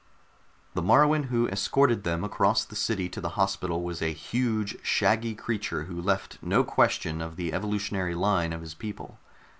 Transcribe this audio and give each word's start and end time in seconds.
The 0.73 0.81
Moruan 0.81 1.25
who 1.25 1.47
escorted 1.49 2.03
them 2.03 2.23
across 2.23 2.65
the 2.65 2.75
city 2.75 3.07
to 3.09 3.21
the 3.21 3.37
hospital 3.37 3.83
was 3.83 4.01
a 4.01 4.07
huge 4.11 4.79
shaggy 4.83 5.35
creature 5.35 5.83
who 5.83 6.01
left 6.01 6.39
no 6.41 6.63
question 6.63 7.21
of 7.21 7.35
the 7.35 7.53
evolutionary 7.53 8.15
line 8.15 8.51
of 8.51 8.61
his 8.61 8.73
people. 8.73 9.19